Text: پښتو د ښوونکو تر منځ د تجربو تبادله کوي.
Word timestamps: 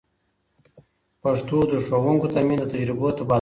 پښتو 1.21 1.57
د 1.71 1.73
ښوونکو 1.85 2.27
تر 2.33 2.43
منځ 2.47 2.59
د 2.61 2.65
تجربو 2.73 3.07
تبادله 3.17 3.23
کوي. 3.25 3.27